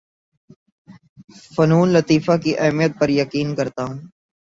[1.53, 3.99] فنون لطیفہ کی اہمیت پر یقین کرتا ہوں